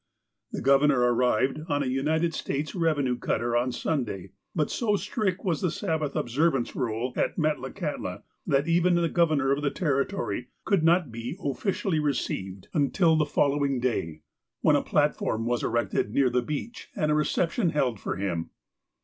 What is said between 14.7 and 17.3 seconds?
a platform was erected near the beach, and a